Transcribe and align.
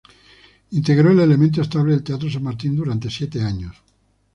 Integró 0.71 1.11
el 1.11 1.19
elenco 1.19 1.61
estable 1.61 1.91
del 1.93 2.03
teatro 2.03 2.27
San 2.27 2.41
Martín 2.41 2.75
durante 2.75 3.07
siete 3.07 3.39
años. 3.43 3.83